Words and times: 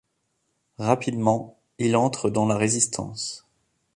Rapidement, 0.79 1.59
il 1.77 1.95
entre 1.95 2.31
dans 2.31 2.47
la 2.47 2.57
Résistance. 2.57 3.45